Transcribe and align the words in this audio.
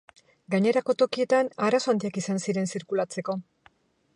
Gainerako 0.53 0.95
tokietan, 1.01 1.51
arazo 1.67 1.93
handiak 1.93 2.17
izan 2.23 2.41
ziren 2.47 2.73
zirkulatzeko. 2.75 3.37